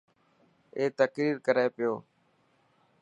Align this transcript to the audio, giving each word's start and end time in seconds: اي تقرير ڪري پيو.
اي 0.77 0.85
تقرير 0.99 1.35
ڪري 1.45 1.65
پيو. 1.75 1.93